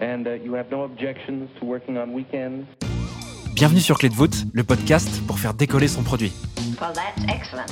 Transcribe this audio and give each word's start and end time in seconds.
And 0.00 0.26
uh, 0.26 0.42
you 0.42 0.54
have 0.54 0.70
no 0.70 0.84
objections 0.84 1.50
to 1.60 1.66
working 1.66 1.98
on 1.98 2.14
weekends? 2.14 2.64
Bienvenue 3.54 3.80
sur 3.80 3.98
Clé 3.98 4.08
de 4.08 4.14
voûte, 4.14 4.46
le 4.54 4.64
podcast 4.64 5.20
pour 5.26 5.38
faire 5.38 5.52
décoller 5.52 5.88
son 5.88 6.02
produit. 6.02 6.32
Well, 6.80 6.92
that's 6.94 7.22
excellent. 7.30 7.66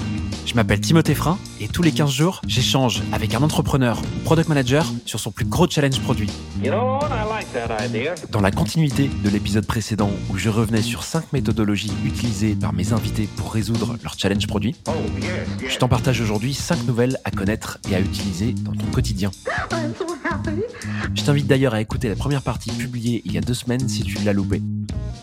Je 0.45 0.55
m'appelle 0.55 0.81
Timothée 0.81 1.15
Frein 1.15 1.39
et 1.61 1.69
tous 1.69 1.83
les 1.83 1.93
15 1.93 2.11
jours, 2.11 2.43
j'échange 2.47 3.03
avec 3.13 3.35
un 3.35 3.43
entrepreneur 3.43 3.99
ou 4.01 4.25
product 4.25 4.49
manager 4.51 4.85
sur 5.07 5.19
son 5.19 5.31
plus 5.31 5.47
gros 5.47 5.67
challenge 5.69 5.99
produit. 6.01 6.29
You 6.63 6.71
know 6.73 6.99
what? 6.99 7.09
I 7.09 7.27
like 7.29 7.53
that 7.55 7.85
idea. 7.87 8.15
Dans 8.31 8.41
la 8.43 8.51
continuité 8.51 9.11
de 9.25 9.31
l'épisode 9.31 9.67
précédent 9.67 10.11
où 10.31 10.37
je 10.37 10.51
revenais 10.51 10.83
sur 10.83 11.05
5 11.05 11.33
méthodologies 11.33 11.93
utilisées 12.05 12.55
par 12.55 12.75
mes 12.75 12.93
invités 12.93 13.29
pour 13.37 13.53
résoudre 13.53 13.97
leur 14.03 14.19
challenge 14.19 14.47
produit, 14.47 14.75
Oh, 14.89 14.93
yes, 15.21 15.25
yes. 15.63 15.73
je 15.73 15.79
t'en 15.79 15.89
partage 15.89 16.21
aujourd'hui 16.21 16.53
5 16.53 16.85
nouvelles 16.87 17.19
à 17.25 17.31
connaître 17.31 17.79
et 17.91 17.95
à 17.95 18.01
utiliser 18.01 18.53
dans 18.53 18.73
ton 18.73 18.87
quotidien. 18.93 19.31
Je 21.15 21.23
t'invite 21.23 21.47
d'ailleurs 21.47 21.75
à 21.75 21.81
écouter 21.81 22.09
la 22.09 22.17
première 22.17 22.43
partie 22.43 22.71
publiée 22.73 23.23
il 23.25 23.33
y 23.33 23.39
a 23.39 23.41
deux 23.41 23.55
semaines 23.55 23.89
si 23.89 24.03
tu 24.03 24.19
l'as 24.25 24.33
loupé. 24.35 24.61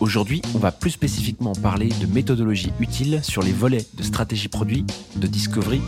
Aujourd'hui, 0.01 0.41
on 0.53 0.59
va 0.59 0.71
plus 0.71 0.91
spécifiquement 0.91 1.53
parler 1.53 1.87
de 2.01 2.05
méthodologies 2.05 2.73
utiles 2.79 3.23
sur 3.23 3.41
les 3.41 3.53
volets 3.53 3.85
de 3.93 4.03
stratégie 4.03 4.49
produit, 4.49 4.85
de 5.15 5.25
discovery 5.25 5.81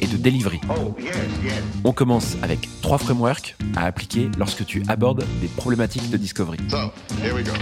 et 0.00 0.06
de 0.06 0.16
delivery. 0.16 0.60
Oh, 0.70 0.94
yes, 1.00 1.16
yes. 1.42 1.54
On 1.84 1.92
commence 1.92 2.36
avec 2.42 2.68
trois 2.82 2.98
frameworks 2.98 3.56
à 3.74 3.84
appliquer 3.84 4.30
lorsque 4.38 4.64
tu 4.64 4.84
abordes 4.86 5.24
des 5.40 5.48
problématiques 5.48 6.08
de 6.08 6.16
discovery. 6.16 6.58
So, 6.70 6.92
here 7.20 7.34
we 7.34 7.44
go. 7.44 7.52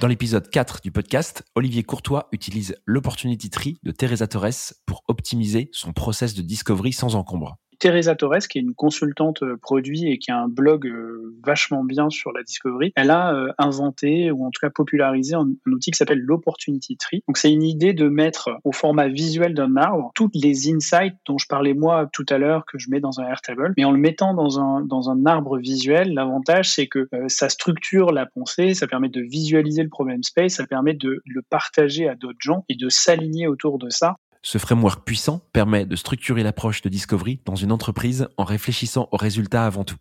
Dans 0.00 0.06
l'épisode 0.06 0.48
4 0.48 0.80
du 0.82 0.92
podcast, 0.92 1.42
Olivier 1.54 1.82
Courtois 1.82 2.28
utilise 2.32 2.76
l'Opportunity 2.86 3.50
Tree 3.50 3.78
de 3.82 3.90
Teresa 3.90 4.26
Torres 4.28 4.72
pour 4.86 5.02
optimiser 5.08 5.68
son 5.72 5.92
process 5.92 6.34
de 6.34 6.42
discovery 6.42 6.92
sans 6.92 7.16
encombre. 7.16 7.58
Teresa 7.78 8.14
Torres, 8.14 8.48
qui 8.48 8.58
est 8.58 8.60
une 8.60 8.74
consultante 8.74 9.42
euh, 9.42 9.56
produit 9.56 10.10
et 10.10 10.18
qui 10.18 10.30
a 10.30 10.38
un 10.38 10.48
blog 10.48 10.86
euh, 10.86 11.36
vachement 11.44 11.84
bien 11.84 12.10
sur 12.10 12.32
la 12.32 12.42
discovery, 12.42 12.92
elle 12.96 13.10
a 13.10 13.34
euh, 13.34 13.52
inventé 13.58 14.30
ou 14.30 14.44
en 14.44 14.50
tout 14.50 14.60
cas 14.60 14.70
popularisé 14.70 15.34
un, 15.34 15.48
outil 15.66 15.90
qui 15.90 15.96
s'appelle 15.96 16.20
l'Opportunity 16.20 16.96
Tree. 16.96 17.22
Donc 17.28 17.38
c'est 17.38 17.52
une 17.52 17.62
idée 17.62 17.92
de 17.92 18.08
mettre 18.08 18.50
au 18.64 18.72
format 18.72 19.08
visuel 19.08 19.54
d'un 19.54 19.76
arbre 19.76 20.10
toutes 20.14 20.34
les 20.34 20.70
insights 20.72 21.16
dont 21.26 21.38
je 21.38 21.46
parlais 21.46 21.74
moi 21.74 22.08
tout 22.12 22.26
à 22.28 22.38
l'heure 22.38 22.64
que 22.66 22.78
je 22.78 22.90
mets 22.90 23.00
dans 23.00 23.20
un 23.20 23.28
Airtable, 23.28 23.74
mais 23.76 23.84
en 23.84 23.92
le 23.92 23.98
mettant 23.98 24.34
dans 24.34 24.58
un 24.58 24.80
dans 24.80 25.10
un 25.10 25.26
arbre 25.26 25.58
visuel, 25.58 26.14
l'avantage 26.14 26.70
c'est 26.70 26.86
que 26.86 27.08
ça 27.28 27.48
structure 27.48 28.12
la 28.12 28.26
pensée, 28.26 28.74
ça 28.74 28.86
permet 28.86 29.08
de 29.08 29.20
visualiser 29.20 29.82
le 29.82 29.88
problème 29.88 30.22
space, 30.22 30.54
ça 30.54 30.66
permet 30.66 30.94
de 30.94 31.22
le 31.24 31.42
partager 31.42 32.08
à 32.08 32.14
d'autres 32.14 32.38
gens 32.40 32.64
et 32.68 32.74
de 32.74 32.88
s'aligner 32.88 33.46
autour 33.46 33.78
de 33.78 33.90
ça 33.90 34.16
Ce 34.42 34.58
framework 34.58 35.04
puissant 35.04 35.40
permet 35.52 35.84
de 35.84 35.96
structurer 35.96 36.42
l'approche 36.42 36.82
de 36.82 36.88
discovery 36.88 37.40
dans 37.44 37.56
une 37.56 37.72
entreprise 37.72 38.28
en 38.36 38.44
réfléchissant 38.44 39.08
aux 39.10 39.16
résultats 39.16 39.66
avant 39.66 39.84
tout. 39.84 39.96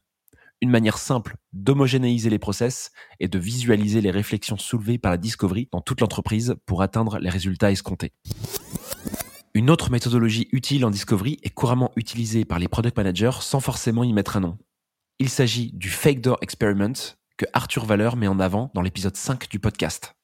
Une 0.61 0.69
manière 0.69 0.97
simple 0.97 1.35
d'homogénéiser 1.53 2.30
les 2.30 2.39
process 2.39 2.91
et 3.19 3.27
de 3.27 3.39
visualiser 3.39 4.02
les 4.02 4.11
réflexions 4.11 4.58
soulevées 4.58 4.97
par 4.97 5.11
la 5.11 5.17
discovery 5.17 5.69
dans 5.71 5.81
toute 5.81 6.02
l'entreprise 6.02 6.55
pour 6.65 6.81
atteindre 6.81 7.19
les 7.19 7.30
résultats 7.30 7.71
escomptés. 7.71 8.13
Une 9.53 9.69
autre 9.69 9.91
méthodologie 9.91 10.47
utile 10.52 10.85
en 10.85 10.91
discovery 10.91 11.39
est 11.43 11.49
couramment 11.49 11.91
utilisée 11.95 12.45
par 12.45 12.59
les 12.59 12.67
product 12.67 12.97
managers 12.97 13.39
sans 13.41 13.59
forcément 13.59 14.03
y 14.03 14.13
mettre 14.13 14.38
un 14.38 14.41
nom. 14.41 14.58
Il 15.19 15.30
s'agit 15.30 15.71
du 15.73 15.89
Fake 15.89 16.21
Door 16.21 16.38
Experiment 16.41 16.93
que 17.38 17.45
Arthur 17.53 17.85
Valeur 17.85 18.15
met 18.17 18.27
en 18.27 18.39
avant 18.39 18.71
dans 18.73 18.81
l'épisode 18.81 19.15
5 19.15 19.49
du 19.49 19.59
podcast. 19.59 20.16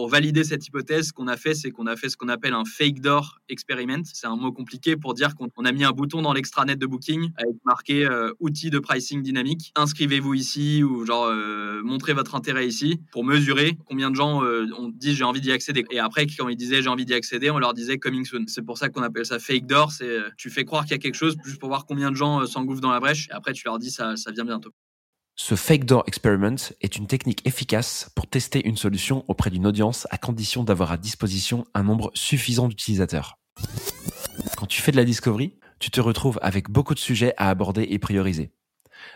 Pour 0.00 0.08
valider 0.08 0.44
cette 0.44 0.66
hypothèse, 0.66 1.08
ce 1.08 1.12
qu'on 1.12 1.28
a 1.28 1.36
fait, 1.36 1.52
c'est 1.52 1.70
qu'on 1.70 1.86
a 1.86 1.94
fait 1.94 2.08
ce 2.08 2.16
qu'on 2.16 2.28
appelle 2.28 2.54
un 2.54 2.64
fake 2.64 3.00
door 3.00 3.38
experiment. 3.50 4.02
C'est 4.14 4.26
un 4.26 4.36
mot 4.36 4.50
compliqué 4.50 4.96
pour 4.96 5.12
dire 5.12 5.34
qu'on 5.34 5.48
on 5.58 5.66
a 5.66 5.72
mis 5.72 5.84
un 5.84 5.90
bouton 5.90 6.22
dans 6.22 6.32
l'extranet 6.32 6.76
de 6.76 6.86
Booking 6.86 7.32
avec 7.36 7.56
marqué 7.66 8.06
euh, 8.06 8.32
outils 8.40 8.70
de 8.70 8.78
pricing 8.78 9.20
dynamique. 9.22 9.72
Inscrivez-vous 9.76 10.32
ici 10.32 10.82
ou 10.82 11.04
genre 11.04 11.26
euh, 11.26 11.82
montrez 11.84 12.14
votre 12.14 12.34
intérêt 12.34 12.66
ici 12.66 12.98
pour 13.12 13.26
mesurer 13.26 13.76
combien 13.84 14.10
de 14.10 14.16
gens 14.16 14.42
euh, 14.42 14.68
ont 14.78 14.88
dit 14.88 15.14
j'ai 15.14 15.24
envie 15.24 15.42
d'y 15.42 15.52
accéder. 15.52 15.84
Et 15.90 15.98
après, 15.98 16.26
quand 16.26 16.48
ils 16.48 16.56
disaient 16.56 16.80
j'ai 16.80 16.88
envie 16.88 17.04
d'y 17.04 17.12
accéder, 17.12 17.50
on 17.50 17.58
leur 17.58 17.74
disait 17.74 17.98
coming 17.98 18.24
soon. 18.24 18.44
C'est 18.46 18.64
pour 18.64 18.78
ça 18.78 18.88
qu'on 18.88 19.02
appelle 19.02 19.26
ça 19.26 19.38
fake 19.38 19.66
door. 19.66 19.92
C'est 19.92 20.08
euh, 20.08 20.30
tu 20.38 20.48
fais 20.48 20.64
croire 20.64 20.84
qu'il 20.84 20.92
y 20.92 20.94
a 20.94 20.98
quelque 20.98 21.14
chose 21.14 21.36
juste 21.44 21.60
pour 21.60 21.68
voir 21.68 21.84
combien 21.84 22.10
de 22.10 22.16
gens 22.16 22.40
euh, 22.40 22.46
s'engouffrent 22.46 22.80
dans 22.80 22.90
la 22.90 23.00
brèche. 23.00 23.28
Et 23.28 23.32
après, 23.32 23.52
tu 23.52 23.64
leur 23.66 23.78
dis 23.78 23.90
ça, 23.90 24.16
ça 24.16 24.30
vient 24.30 24.46
bientôt. 24.46 24.70
Ce 25.42 25.54
fake 25.54 25.86
door 25.86 26.04
experiment 26.06 26.58
est 26.82 26.96
une 26.96 27.06
technique 27.06 27.46
efficace 27.46 28.10
pour 28.14 28.26
tester 28.26 28.68
une 28.68 28.76
solution 28.76 29.24
auprès 29.26 29.48
d'une 29.48 29.66
audience 29.66 30.06
à 30.10 30.18
condition 30.18 30.64
d'avoir 30.64 30.92
à 30.92 30.98
disposition 30.98 31.64
un 31.72 31.82
nombre 31.82 32.10
suffisant 32.12 32.68
d'utilisateurs. 32.68 33.38
Quand 34.58 34.66
tu 34.66 34.82
fais 34.82 34.92
de 34.92 34.98
la 34.98 35.04
discovery, 35.06 35.58
tu 35.78 35.90
te 35.90 35.98
retrouves 35.98 36.38
avec 36.42 36.68
beaucoup 36.68 36.92
de 36.92 36.98
sujets 36.98 37.32
à 37.38 37.48
aborder 37.48 37.86
et 37.88 37.98
prioriser. 37.98 38.52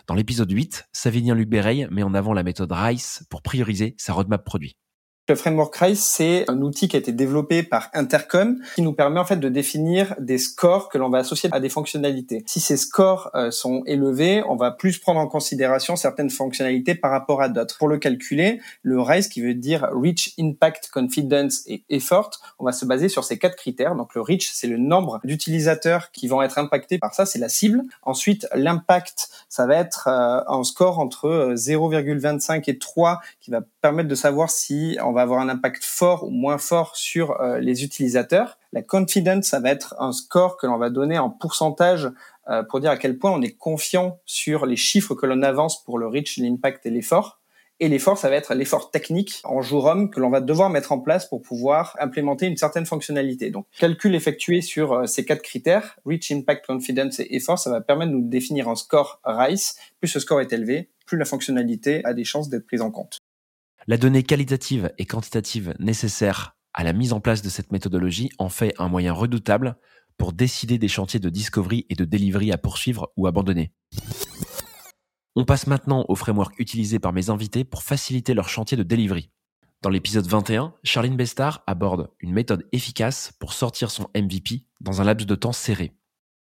Dans 0.06 0.14
l'épisode 0.14 0.50
8, 0.50 0.86
Savinien 0.94 1.34
Luc 1.34 1.50
met 1.50 2.02
en 2.02 2.14
avant 2.14 2.32
la 2.32 2.42
méthode 2.42 2.72
RICE 2.72 3.24
pour 3.28 3.42
prioriser 3.42 3.94
sa 3.98 4.14
roadmap 4.14 4.42
produit. 4.46 4.78
Le 5.26 5.36
framework 5.36 5.74
RISE, 5.76 6.00
c'est 6.00 6.44
un 6.50 6.60
outil 6.60 6.86
qui 6.86 6.96
a 6.96 6.98
été 6.98 7.10
développé 7.10 7.62
par 7.62 7.88
Intercom 7.94 8.60
qui 8.74 8.82
nous 8.82 8.92
permet 8.92 9.18
en 9.18 9.24
fait 9.24 9.38
de 9.38 9.48
définir 9.48 10.14
des 10.18 10.36
scores 10.36 10.90
que 10.90 10.98
l'on 10.98 11.08
va 11.08 11.16
associer 11.16 11.48
à 11.50 11.60
des 11.60 11.70
fonctionnalités. 11.70 12.44
Si 12.46 12.60
ces 12.60 12.76
scores 12.76 13.30
euh, 13.34 13.50
sont 13.50 13.82
élevés, 13.86 14.42
on 14.46 14.56
va 14.56 14.70
plus 14.70 14.98
prendre 14.98 15.18
en 15.18 15.26
considération 15.26 15.96
certaines 15.96 16.28
fonctionnalités 16.28 16.94
par 16.94 17.10
rapport 17.10 17.40
à 17.40 17.48
d'autres. 17.48 17.78
Pour 17.78 17.88
le 17.88 17.96
calculer, 17.96 18.60
le 18.82 19.00
RISE 19.00 19.28
qui 19.28 19.40
veut 19.40 19.54
dire 19.54 19.88
Reach, 19.94 20.34
Impact, 20.38 20.90
Confidence 20.92 21.62
et 21.68 21.84
Effort, 21.88 22.32
on 22.58 22.66
va 22.66 22.72
se 22.72 22.84
baser 22.84 23.08
sur 23.08 23.24
ces 23.24 23.38
quatre 23.38 23.56
critères. 23.56 23.94
Donc 23.94 24.14
le 24.14 24.20
Reach, 24.20 24.50
c'est 24.52 24.66
le 24.66 24.76
nombre 24.76 25.20
d'utilisateurs 25.24 26.10
qui 26.10 26.28
vont 26.28 26.42
être 26.42 26.58
impactés 26.58 26.98
par 26.98 27.14
ça, 27.14 27.24
c'est 27.24 27.38
la 27.38 27.48
cible. 27.48 27.80
Ensuite, 28.02 28.46
l'impact, 28.54 29.30
ça 29.48 29.66
va 29.66 29.76
être 29.76 30.06
euh, 30.06 30.42
un 30.48 30.64
score 30.64 30.98
entre 30.98 31.28
euh, 31.28 31.54
0,25 31.54 32.64
et 32.66 32.78
3 32.78 33.22
qui 33.40 33.50
va 33.50 33.62
permettre 33.80 34.10
de 34.10 34.14
savoir 34.14 34.50
si 34.50 34.98
va 35.14 35.22
avoir 35.22 35.40
un 35.40 35.48
impact 35.48 35.82
fort 35.84 36.24
ou 36.24 36.30
moins 36.30 36.58
fort 36.58 36.96
sur 36.96 37.40
euh, 37.40 37.58
les 37.58 37.82
utilisateurs. 37.84 38.58
La 38.72 38.82
confidence, 38.82 39.46
ça 39.46 39.60
va 39.60 39.70
être 39.70 39.94
un 39.98 40.12
score 40.12 40.56
que 40.58 40.66
l'on 40.66 40.76
va 40.76 40.90
donner 40.90 41.18
en 41.18 41.30
pourcentage 41.30 42.10
euh, 42.48 42.62
pour 42.62 42.80
dire 42.80 42.90
à 42.90 42.98
quel 42.98 43.18
point 43.18 43.30
on 43.30 43.40
est 43.40 43.56
confiant 43.56 44.20
sur 44.26 44.66
les 44.66 44.76
chiffres 44.76 45.14
que 45.14 45.24
l'on 45.24 45.42
avance 45.42 45.82
pour 45.82 45.98
le 45.98 46.06
reach, 46.06 46.36
l'impact 46.36 46.84
et 46.84 46.90
l'effort. 46.90 47.40
Et 47.80 47.88
l'effort, 47.88 48.16
ça 48.18 48.28
va 48.28 48.36
être 48.36 48.54
l'effort 48.54 48.90
technique 48.92 49.40
en 49.44 49.60
jour 49.60 49.86
homme 49.86 50.08
que 50.08 50.20
l'on 50.20 50.30
va 50.30 50.40
devoir 50.40 50.70
mettre 50.70 50.92
en 50.92 51.00
place 51.00 51.26
pour 51.26 51.42
pouvoir 51.42 51.96
implémenter 51.98 52.46
une 52.46 52.56
certaine 52.56 52.86
fonctionnalité. 52.86 53.50
Donc, 53.50 53.66
calcul 53.78 54.14
effectué 54.14 54.60
sur 54.60 54.92
euh, 54.92 55.06
ces 55.06 55.24
quatre 55.24 55.42
critères, 55.42 55.98
reach, 56.04 56.30
impact, 56.30 56.66
confidence 56.66 57.18
et 57.18 57.26
effort, 57.30 57.58
ça 57.58 57.70
va 57.70 57.80
permettre 57.80 58.12
de 58.12 58.16
nous 58.16 58.28
définir 58.28 58.68
un 58.68 58.76
score 58.76 59.20
RICE. 59.24 59.76
Plus 60.00 60.08
ce 60.08 60.20
score 60.20 60.40
est 60.40 60.52
élevé, 60.52 60.88
plus 61.06 61.18
la 61.18 61.24
fonctionnalité 61.24 62.04
a 62.04 62.14
des 62.14 62.24
chances 62.24 62.48
d'être 62.48 62.66
prise 62.66 62.80
en 62.80 62.90
compte. 62.90 63.18
La 63.86 63.98
donnée 63.98 64.22
qualitative 64.22 64.90
et 64.96 65.04
quantitative 65.04 65.74
nécessaire 65.78 66.56
à 66.72 66.84
la 66.84 66.94
mise 66.94 67.12
en 67.12 67.20
place 67.20 67.42
de 67.42 67.50
cette 67.50 67.70
méthodologie 67.70 68.30
en 68.38 68.48
fait 68.48 68.72
un 68.78 68.88
moyen 68.88 69.12
redoutable 69.12 69.76
pour 70.16 70.32
décider 70.32 70.78
des 70.78 70.88
chantiers 70.88 71.20
de 71.20 71.28
discovery 71.28 71.84
et 71.90 71.94
de 71.94 72.06
delivery 72.06 72.50
à 72.50 72.56
poursuivre 72.56 73.12
ou 73.16 73.26
abandonner. 73.26 73.72
On 75.36 75.44
passe 75.44 75.66
maintenant 75.66 76.06
au 76.08 76.14
framework 76.14 76.58
utilisé 76.58 76.98
par 76.98 77.12
mes 77.12 77.28
invités 77.28 77.64
pour 77.64 77.82
faciliter 77.82 78.32
leur 78.32 78.48
chantier 78.48 78.76
de 78.76 78.84
delivery. 78.84 79.30
Dans 79.82 79.90
l'épisode 79.90 80.26
21, 80.26 80.72
Charline 80.82 81.16
Bestard 81.16 81.62
aborde 81.66 82.08
une 82.20 82.32
méthode 82.32 82.64
efficace 82.72 83.32
pour 83.38 83.52
sortir 83.52 83.90
son 83.90 84.06
MVP 84.16 84.64
dans 84.80 85.02
un 85.02 85.04
laps 85.04 85.26
de 85.26 85.34
temps 85.34 85.52
serré. 85.52 85.92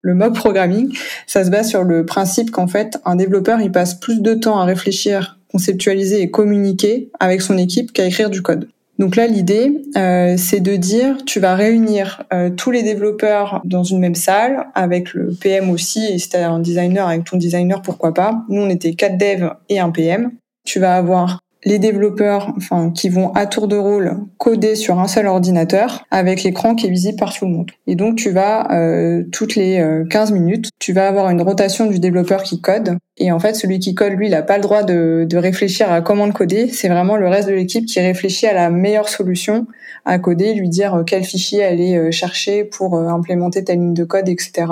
Le 0.02 0.14
mob 0.14 0.36
programming, 0.36 0.98
ça 1.26 1.46
se 1.46 1.50
base 1.50 1.70
sur 1.70 1.84
le 1.84 2.06
principe 2.06 2.52
qu'en 2.52 2.68
fait, 2.68 3.00
un 3.06 3.16
développeur, 3.16 3.62
il 3.62 3.72
passe 3.72 3.98
plus 3.98 4.22
de 4.22 4.34
temps 4.34 4.60
à 4.60 4.66
réfléchir, 4.66 5.39
conceptualiser 5.52 6.22
et 6.22 6.30
communiquer 6.30 7.10
avec 7.20 7.42
son 7.42 7.58
équipe 7.58 7.92
qu'à 7.92 8.06
écrire 8.06 8.30
du 8.30 8.42
code. 8.42 8.70
Donc 9.00 9.16
là, 9.16 9.28
l'idée, 9.28 9.82
euh, 9.96 10.36
c'est 10.38 10.60
de 10.60 10.76
dire, 10.76 11.24
tu 11.26 11.40
vas 11.40 11.56
réunir 11.56 12.24
euh, 12.34 12.50
tous 12.50 12.70
les 12.70 12.84
développeurs 12.84 13.62
dans 13.64 13.84
une 13.84 14.00
même 14.00 14.16
salle, 14.16 14.68
avec 14.76 15.14
le 15.14 15.34
PM 15.40 15.70
aussi, 15.70 16.06
et 16.06 16.20
si 16.20 16.28
tu 16.28 16.36
un 16.36 16.60
designer, 16.60 17.08
avec 17.08 17.24
ton 17.24 17.38
designer, 17.38 17.82
pourquoi 17.82 18.14
pas. 18.14 18.44
Nous, 18.50 18.62
on 18.62 18.70
était 18.70 18.94
quatre 18.94 19.18
devs 19.18 19.52
et 19.70 19.80
un 19.80 19.90
PM. 19.90 20.32
Tu 20.66 20.80
vas 20.80 20.96
avoir 20.96 21.40
les 21.66 21.80
développeurs 21.80 22.54
enfin, 22.58 22.92
qui 22.92 23.10
vont 23.10 23.32
à 23.34 23.46
tour 23.46 23.68
de 23.68 23.76
rôle 23.76 24.18
coder 24.38 24.76
sur 24.76 25.00
un 25.00 25.08
seul 25.08 25.28
ordinateur 25.28 26.06
avec 26.10 26.44
l'écran 26.44 26.76
qui 26.76 26.88
est 26.88 26.90
visible 26.90 27.18
par 27.18 27.34
tout 27.34 27.46
le 27.46 27.52
monde. 27.52 27.72
Et 27.88 27.96
donc 27.96 28.16
tu 28.16 28.32
vas, 28.32 28.72
euh, 28.72 29.24
toutes 29.32 29.56
les 29.56 29.80
euh, 29.80 30.06
15 30.06 30.32
minutes, 30.32 30.70
tu 30.80 30.94
vas 30.94 31.08
avoir 31.08 31.30
une 31.30 31.42
rotation 31.42 31.88
du 31.88 32.00
développeur 32.00 32.44
qui 32.44 32.62
code. 32.62 32.98
Et 33.22 33.34
en 33.34 33.40
fait, 33.40 33.54
celui 33.54 33.80
qui 33.80 33.94
code, 33.94 34.14
lui, 34.14 34.28
il 34.28 34.32
n'a 34.32 34.42
pas 34.42 34.56
le 34.56 34.64
droit 34.64 34.84
de, 34.84 35.28
réfléchir 35.34 35.92
à 35.92 36.02
comment 36.02 36.26
le 36.26 36.32
coder. 36.32 36.70
C'est 36.70 36.88
vraiment 36.88 37.18
le 37.18 37.28
reste 37.28 37.50
de 37.50 37.54
l'équipe 37.54 37.86
qui 37.86 38.00
réfléchit 38.00 38.48
à 38.48 38.54
la 38.54 38.70
meilleure 38.70 39.10
solution 39.10 39.68
à 40.06 40.18
coder, 40.20 40.54
lui 40.54 40.70
dire 40.70 40.96
euh, 40.96 41.04
quel 41.04 41.24
fichier 41.24 41.64
aller 41.64 41.98
euh, 41.98 42.12
chercher 42.12 42.64
pour 42.64 42.96
euh, 42.96 43.08
implémenter 43.08 43.64
telle 43.64 43.80
ligne 43.80 43.94
de 43.94 44.06
code, 44.06 44.30
etc. 44.30 44.68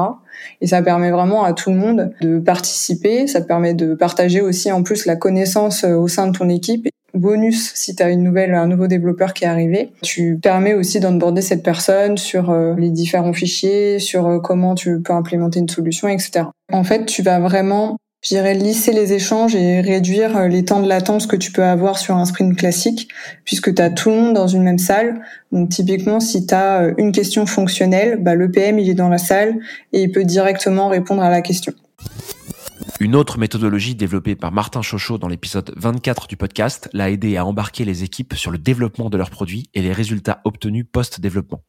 Et 0.61 0.67
ça 0.67 0.81
permet 0.81 1.11
vraiment 1.11 1.43
à 1.43 1.53
tout 1.53 1.69
le 1.69 1.75
monde 1.75 2.11
de 2.21 2.39
participer. 2.39 3.27
Ça 3.27 3.41
permet 3.41 3.73
de 3.73 3.93
partager 3.93 4.41
aussi 4.41 4.71
en 4.71 4.81
plus 4.81 5.05
la 5.05 5.17
connaissance 5.17 5.83
au 5.83 6.07
sein 6.07 6.27
de 6.27 6.37
ton 6.37 6.47
équipe. 6.47 6.87
Bonus, 7.13 7.73
si 7.73 7.95
tu 7.95 8.03
as 8.03 8.09
une 8.09 8.23
nouvelle, 8.23 8.53
un 8.53 8.67
nouveau 8.67 8.87
développeur 8.87 9.33
qui 9.33 9.43
est 9.43 9.47
arrivé, 9.47 9.91
tu 10.03 10.37
permets 10.41 10.75
aussi 10.75 10.99
d'onboarder 10.99 11.41
cette 11.41 11.63
personne 11.63 12.17
sur 12.17 12.53
les 12.77 12.91
différents 12.91 13.33
fichiers, 13.33 13.97
sur 13.97 14.39
comment 14.43 14.75
tu 14.75 15.01
peux 15.01 15.13
implémenter 15.13 15.59
une 15.59 15.69
solution, 15.69 16.07
etc. 16.09 16.45
En 16.71 16.83
fait, 16.83 17.05
tu 17.05 17.23
vas 17.23 17.39
vraiment 17.39 17.97
je 18.21 18.29
dirais 18.29 18.55
lisser 18.55 18.93
les 18.93 19.13
échanges 19.13 19.55
et 19.55 19.79
réduire 19.79 20.35
euh, 20.35 20.47
les 20.47 20.65
temps 20.65 20.81
de 20.81 20.87
latence 20.87 21.27
que 21.27 21.35
tu 21.35 21.51
peux 21.51 21.63
avoir 21.63 21.97
sur 21.97 22.15
un 22.15 22.25
sprint 22.25 22.57
classique, 22.57 23.09
puisque 23.45 23.73
tu 23.73 23.81
as 23.81 23.89
tout 23.89 24.09
le 24.09 24.15
monde 24.15 24.33
dans 24.33 24.47
une 24.47 24.63
même 24.63 24.79
salle. 24.79 25.21
Donc 25.51 25.69
typiquement, 25.69 26.19
si 26.19 26.45
tu 26.45 26.53
as 26.53 26.81
euh, 26.81 26.93
une 26.97 27.11
question 27.11 27.45
fonctionnelle, 27.45 28.17
bah, 28.21 28.35
le 28.35 28.49
PM 28.49 28.79
il 28.79 28.89
est 28.89 28.95
dans 28.95 29.09
la 29.09 29.19
salle 29.19 29.59
et 29.93 30.03
il 30.03 30.11
peut 30.11 30.23
directement 30.23 30.87
répondre 30.89 31.21
à 31.21 31.29
la 31.29 31.41
question. 31.41 31.73
Une 32.99 33.15
autre 33.15 33.37
méthodologie 33.37 33.93
développée 33.93 34.35
par 34.35 34.51
Martin 34.51 34.81
Chochot 34.81 35.19
dans 35.19 35.27
l'épisode 35.27 35.71
24 35.77 36.27
du 36.27 36.35
podcast 36.35 36.89
l'a 36.93 37.11
aidé 37.11 37.37
à 37.37 37.45
embarquer 37.45 37.85
les 37.85 38.03
équipes 38.03 38.33
sur 38.33 38.49
le 38.49 38.57
développement 38.57 39.11
de 39.11 39.17
leurs 39.17 39.29
produits 39.29 39.69
et 39.75 39.83
les 39.83 39.93
résultats 39.93 40.41
obtenus 40.45 40.85
post-développement. 40.91 41.63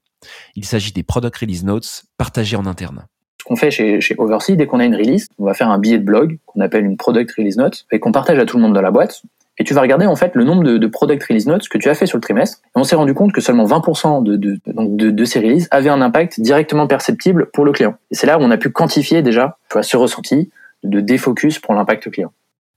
Il 0.55 0.65
s'agit 0.65 0.93
des 0.93 1.03
Product 1.03 1.37
Release 1.37 1.65
Notes 1.65 2.05
partagés 2.17 2.57
en 2.57 2.65
interne 2.65 3.07
qu'on 3.49 3.57
fait 3.57 3.71
chez, 3.71 4.01
chez 4.01 4.15
Oversea, 4.19 4.57
dès 4.57 4.67
qu'on 4.67 4.79
a 4.79 4.85
une 4.85 4.95
release, 4.95 5.27
on 5.39 5.45
va 5.45 5.55
faire 5.55 5.71
un 5.71 5.79
billet 5.79 5.99
de 5.99 6.05
blog 6.05 6.39
qu'on 6.47 6.61
appelle 6.61 6.85
une 6.85 6.97
product 6.97 7.33
release 7.37 7.57
note 7.57 7.87
et 7.91 7.99
qu'on 7.99 8.13
partage 8.13 8.39
à 8.39 8.45
tout 8.45 8.59
le 8.59 8.63
monde 8.63 8.75
de 8.75 8.81
la 8.81 8.91
boîte. 8.91 9.23
Et 9.61 9.65
tu 9.65 9.75
vas 9.75 9.81
regarder 9.81 10.07
en 10.07 10.15
fait 10.15 10.35
le 10.35 10.45
nombre 10.45 10.63
de, 10.63 10.87
product 10.87 11.25
release 11.25 11.47
notes 11.47 11.69
que 11.69 11.79
tu 11.79 11.89
as 11.89 11.95
fait 11.95 12.07
sur 12.07 12.17
le 12.17 12.23
trimestre. 12.23 12.59
Et 12.65 12.79
on 12.79 12.85
s'est 12.85 12.95
rendu 12.95 13.15
compte 13.15 13.33
que 13.33 13.41
seulement 13.41 13.65
20% 13.65 14.23
de, 14.23 14.37
de, 14.37 14.59
de, 14.67 15.11
de, 15.11 15.25
ces 15.25 15.41
releases 15.41 15.67
avaient 15.73 15.89
un 15.89 16.01
impact 16.01 16.41
directement 16.41 16.87
perceptible 16.87 17.51
pour 17.53 17.65
le 17.65 17.73
client. 17.73 17.97
Et 18.13 18.15
c'est 18.15 18.27
là 18.27 18.39
où 18.39 18.43
on 18.43 18.51
a 18.53 18.57
pu 18.57 18.71
quantifier 18.71 19.23
déjà 19.23 19.59
ce 19.83 19.97
ressenti 19.97 20.51
de 20.85 21.01
défocus 21.01 21.59
pour 21.59 21.75
l'impact 21.75 22.09
client. 22.11 22.33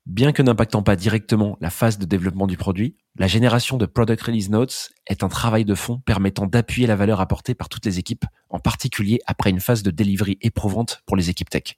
Bien 0.08 0.32
que 0.32 0.42
n'impactant 0.42 0.82
pas 0.82 0.96
directement 0.96 1.58
la 1.62 1.70
phase 1.70 2.00
de 2.00 2.06
développement 2.06 2.48
du 2.48 2.58
produit, 2.58 2.96
la 3.18 3.28
génération 3.28 3.78
de 3.78 3.86
Product 3.86 4.20
Release 4.20 4.50
Notes 4.50 4.90
est 5.06 5.24
un 5.24 5.30
travail 5.30 5.64
de 5.64 5.76
fond 5.76 6.00
permettant 6.00 6.48
d'appuyer 6.48 6.88
la 6.88 6.96
valeur 6.96 7.22
apportée 7.22 7.54
par 7.54 7.70
toutes 7.70 7.86
les 7.86 8.00
équipes, 8.00 8.26
en 8.50 8.60
particulier 8.60 9.20
après 9.28 9.52
une 9.52 9.60
phase 9.60 9.84
de 9.84 9.92
delivery 9.92 10.40
éprouvante 10.42 11.04
pour 11.06 11.18
les 11.18 11.30
équipes 11.30 11.52
tech. 11.52 11.76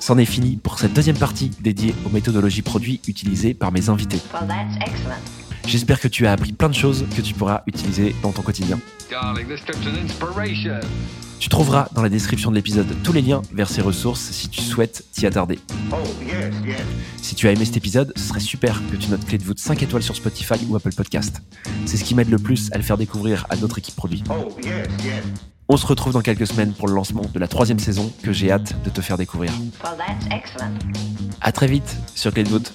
C'en 0.00 0.16
est 0.16 0.24
fini 0.24 0.56
pour 0.56 0.78
cette 0.78 0.94
deuxième 0.94 1.18
partie 1.18 1.50
dédiée 1.60 1.94
aux 2.06 2.08
méthodologies 2.08 2.62
produits 2.62 3.02
utilisées 3.06 3.52
par 3.52 3.70
mes 3.70 3.90
invités. 3.90 4.20
J'espère 5.70 6.00
que 6.00 6.08
tu 6.08 6.26
as 6.26 6.32
appris 6.32 6.50
plein 6.50 6.68
de 6.68 6.74
choses 6.74 7.06
que 7.14 7.20
tu 7.20 7.32
pourras 7.32 7.62
utiliser 7.68 8.12
dans 8.24 8.32
ton 8.32 8.42
quotidien. 8.42 8.80
Tu 11.38 11.48
trouveras 11.48 11.88
dans 11.94 12.02
la 12.02 12.08
description 12.08 12.50
de 12.50 12.56
l'épisode 12.56 12.88
tous 13.04 13.12
les 13.12 13.22
liens 13.22 13.40
vers 13.52 13.68
ces 13.68 13.80
ressources 13.80 14.20
si 14.32 14.48
tu 14.48 14.62
souhaites 14.62 15.04
t'y 15.12 15.26
attarder. 15.26 15.60
Oh, 15.92 15.94
yes, 16.26 16.52
yes. 16.66 16.80
Si 17.22 17.36
tu 17.36 17.46
as 17.46 17.52
aimé 17.52 17.64
cet 17.64 17.76
épisode, 17.76 18.12
ce 18.16 18.22
serait 18.24 18.40
super 18.40 18.82
que 18.90 18.96
tu 18.96 19.10
notes 19.10 19.24
clé 19.24 19.38
de 19.38 19.44
voûte 19.44 19.60
5 19.60 19.80
étoiles 19.84 20.02
sur 20.02 20.16
Spotify 20.16 20.54
ou 20.68 20.74
Apple 20.74 20.92
Podcast. 20.92 21.40
C'est 21.86 21.96
ce 21.96 22.02
qui 22.02 22.16
m'aide 22.16 22.30
le 22.30 22.38
plus 22.38 22.68
à 22.72 22.76
le 22.76 22.82
faire 22.82 22.98
découvrir 22.98 23.46
à 23.48 23.54
d'autres 23.54 23.78
équipes 23.78 23.94
produits. 23.94 24.24
Oh, 24.28 24.48
yes, 24.64 24.88
yes. 25.04 25.22
On 25.68 25.76
se 25.76 25.86
retrouve 25.86 26.14
dans 26.14 26.22
quelques 26.22 26.48
semaines 26.48 26.72
pour 26.72 26.88
le 26.88 26.94
lancement 26.94 27.22
de 27.32 27.38
la 27.38 27.46
troisième 27.46 27.78
saison 27.78 28.12
que 28.24 28.32
j'ai 28.32 28.50
hâte 28.50 28.74
de 28.82 28.90
te 28.90 29.00
faire 29.00 29.16
découvrir. 29.16 29.52
Well, 29.84 29.96
that's 29.96 30.26
excellent. 30.32 30.74
À 31.40 31.52
très 31.52 31.68
vite 31.68 31.96
sur 32.16 32.34
Clé 32.34 32.42
de 32.42 32.48
voûte. 32.48 32.74